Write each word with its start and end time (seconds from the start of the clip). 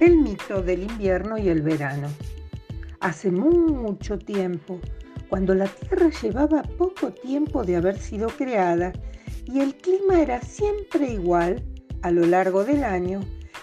mito 0.00 0.62
del 0.62 0.82
invierno 0.82 1.38
y 1.38 1.48
el 1.48 1.62
verano. 1.62 2.08
Hace 3.00 3.30
mucho 3.30 4.18
tiempo, 4.18 4.80
cuando 5.28 5.54
la 5.54 5.66
Tierra 5.66 6.10
llevaba 6.22 6.62
poco 6.62 7.12
tiempo 7.12 7.64
de 7.64 7.76
haber 7.76 7.98
sido 7.98 8.28
creada 8.28 8.92
y 9.44 9.60
el 9.60 9.74
clima 9.76 10.20
era 10.20 10.40
siempre 10.40 11.10
igual 11.10 11.64
a 12.02 12.10
lo 12.10 12.26
largo 12.26 12.64
del 12.64 12.84
año, 12.84 13.20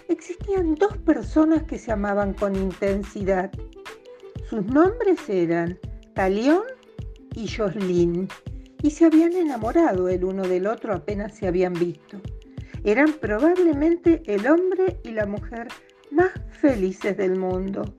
existían 0.08 0.76
dos 0.76 0.98
personas 0.98 1.64
que 1.64 1.78
se 1.78 1.92
amaban 1.92 2.34
con 2.34 2.56
intensidad. 2.56 3.52
Sus 4.50 4.66
nombres 4.66 5.28
eran 5.30 5.80
Talión 6.14 6.64
y 7.36 7.48
Jocelyn 7.48 8.28
y 8.82 8.92
se 8.92 9.06
habían 9.06 9.34
enamorado 9.34 10.10
el 10.10 10.24
uno 10.24 10.44
del 10.44 10.68
otro 10.68 10.94
apenas 10.94 11.36
se 11.36 11.48
habían 11.48 11.74
visto. 11.74 12.20
Eran 12.84 13.14
probablemente 13.14 14.22
el 14.26 14.46
hombre 14.46 15.00
y 15.04 15.12
la 15.12 15.26
mujer 15.26 15.70
más 16.14 16.32
felices 16.52 17.18
del 17.18 17.38
mundo. 17.38 17.96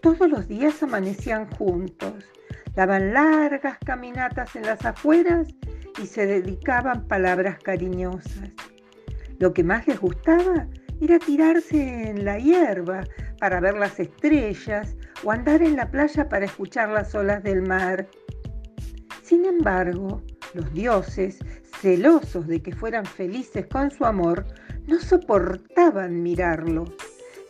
Todos 0.00 0.30
los 0.30 0.46
días 0.46 0.82
amanecían 0.82 1.50
juntos, 1.50 2.24
daban 2.74 3.12
largas 3.12 3.78
caminatas 3.84 4.54
en 4.54 4.62
las 4.62 4.84
afueras 4.84 5.48
y 6.00 6.06
se 6.06 6.26
dedicaban 6.26 7.08
palabras 7.08 7.58
cariñosas. 7.58 8.50
Lo 9.38 9.52
que 9.52 9.64
más 9.64 9.86
les 9.88 10.00
gustaba 10.00 10.68
era 11.00 11.18
tirarse 11.18 12.10
en 12.10 12.24
la 12.24 12.38
hierba 12.38 13.04
para 13.40 13.60
ver 13.60 13.74
las 13.74 13.98
estrellas 13.98 14.96
o 15.24 15.32
andar 15.32 15.62
en 15.62 15.76
la 15.76 15.90
playa 15.90 16.28
para 16.28 16.44
escuchar 16.44 16.88
las 16.90 17.14
olas 17.14 17.42
del 17.42 17.62
mar. 17.62 18.08
Sin 19.22 19.44
embargo, 19.44 20.22
los 20.54 20.72
dioses, 20.72 21.38
celosos 21.80 22.46
de 22.46 22.62
que 22.62 22.72
fueran 22.72 23.04
felices 23.04 23.66
con 23.66 23.90
su 23.90 24.04
amor, 24.04 24.46
no 24.86 24.98
soportaban 24.98 26.22
mirarlo. 26.22 26.84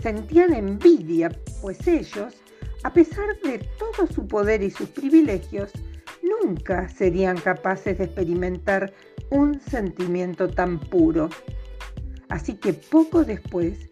Sentían 0.02 0.52
envidia, 0.54 1.30
pues 1.60 1.86
ellos, 1.86 2.34
a 2.84 2.92
pesar 2.92 3.38
de 3.42 3.58
todo 3.78 4.06
su 4.06 4.26
poder 4.26 4.62
y 4.62 4.70
sus 4.70 4.88
privilegios, 4.90 5.72
nunca 6.22 6.88
serían 6.88 7.36
capaces 7.36 7.98
de 7.98 8.04
experimentar 8.04 8.92
un 9.30 9.60
sentimiento 9.60 10.48
tan 10.48 10.78
puro. 10.78 11.28
Así 12.28 12.54
que 12.54 12.74
poco 12.74 13.24
después 13.24 13.90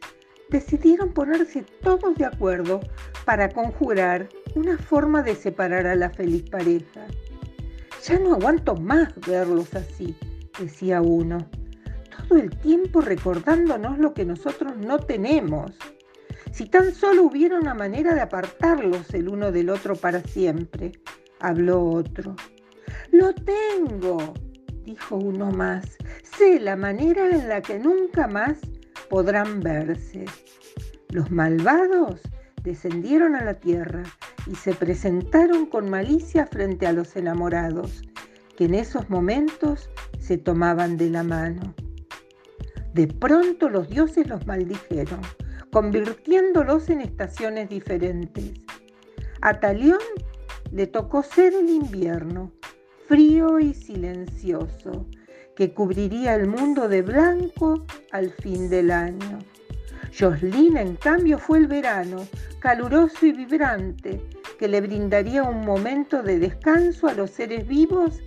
decidieron 0.50 1.12
ponerse 1.12 1.64
todos 1.82 2.14
de 2.16 2.26
acuerdo 2.26 2.80
para 3.24 3.48
conjurar 3.48 4.28
una 4.54 4.78
forma 4.78 5.22
de 5.22 5.34
separar 5.34 5.86
a 5.86 5.96
la 5.96 6.10
feliz 6.10 6.48
pareja. 6.48 7.06
Ya 8.04 8.18
no 8.18 8.34
aguanto 8.34 8.76
más 8.76 9.12
verlos 9.26 9.74
así, 9.74 10.16
decía 10.60 11.02
uno, 11.02 11.38
todo 12.28 12.38
el 12.38 12.50
tiempo 12.58 13.00
recordándonos 13.00 13.98
lo 13.98 14.14
que 14.14 14.24
nosotros 14.24 14.76
no 14.76 14.98
tenemos. 14.98 15.72
Si 16.56 16.64
tan 16.64 16.94
solo 16.94 17.24
hubiera 17.24 17.58
una 17.58 17.74
manera 17.74 18.14
de 18.14 18.22
apartarlos 18.22 19.12
el 19.12 19.28
uno 19.28 19.52
del 19.52 19.68
otro 19.68 19.94
para 19.94 20.22
siempre, 20.22 20.92
habló 21.38 21.84
otro. 21.84 22.34
Lo 23.12 23.34
tengo, 23.34 24.32
dijo 24.82 25.16
uno 25.16 25.50
más. 25.50 25.98
Sé 26.22 26.58
la 26.58 26.74
manera 26.74 27.28
en 27.28 27.50
la 27.50 27.60
que 27.60 27.78
nunca 27.78 28.26
más 28.26 28.56
podrán 29.10 29.60
verse. 29.60 30.24
Los 31.10 31.30
malvados 31.30 32.22
descendieron 32.62 33.34
a 33.34 33.44
la 33.44 33.60
tierra 33.60 34.04
y 34.50 34.54
se 34.54 34.72
presentaron 34.72 35.66
con 35.66 35.90
malicia 35.90 36.46
frente 36.46 36.86
a 36.86 36.94
los 36.94 37.16
enamorados, 37.16 38.00
que 38.56 38.64
en 38.64 38.76
esos 38.76 39.10
momentos 39.10 39.90
se 40.18 40.38
tomaban 40.38 40.96
de 40.96 41.10
la 41.10 41.22
mano. 41.22 41.74
De 42.94 43.08
pronto 43.08 43.68
los 43.68 43.90
dioses 43.90 44.26
los 44.26 44.46
maldijeron, 44.46 45.20
convirtiéndolos 45.70 46.88
en 46.90 47.00
estaciones 47.00 47.68
diferentes. 47.68 48.52
A 49.42 49.60
Talión 49.60 50.00
le 50.72 50.86
tocó 50.86 51.22
ser 51.22 51.54
el 51.54 51.68
invierno, 51.68 52.52
frío 53.06 53.58
y 53.58 53.74
silencioso, 53.74 55.06
que 55.54 55.72
cubriría 55.72 56.34
el 56.34 56.46
mundo 56.46 56.88
de 56.88 57.02
blanco 57.02 57.84
al 58.12 58.30
fin 58.30 58.68
del 58.68 58.90
año. 58.90 59.38
Jocelyn, 60.18 60.76
en 60.76 60.96
cambio, 60.96 61.38
fue 61.38 61.58
el 61.58 61.66
verano, 61.66 62.26
caluroso 62.60 63.26
y 63.26 63.32
vibrante, 63.32 64.22
que 64.58 64.68
le 64.68 64.80
brindaría 64.80 65.42
un 65.42 65.64
momento 65.64 66.22
de 66.22 66.38
descanso 66.38 67.08
a 67.08 67.14
los 67.14 67.30
seres 67.30 67.66
vivos 67.66 68.20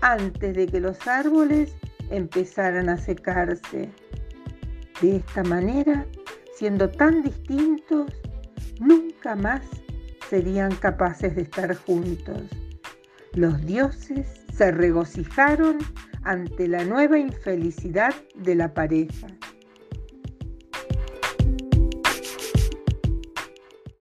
antes 0.00 0.54
de 0.54 0.66
que 0.66 0.80
los 0.80 1.06
árboles 1.06 1.74
empezaran 2.10 2.88
a 2.88 2.98
secarse. 2.98 3.88
De 5.00 5.16
esta 5.16 5.44
manera, 5.44 6.06
siendo 6.56 6.88
tan 6.88 7.22
distintos, 7.22 8.10
nunca 8.80 9.36
más 9.36 9.62
serían 10.30 10.74
capaces 10.76 11.36
de 11.36 11.42
estar 11.42 11.74
juntos. 11.74 12.42
Los 13.34 13.64
dioses 13.66 14.26
se 14.56 14.70
regocijaron 14.70 15.78
ante 16.24 16.66
la 16.66 16.84
nueva 16.84 17.18
infelicidad 17.18 18.14
de 18.34 18.54
la 18.54 18.72
pareja. 18.72 19.26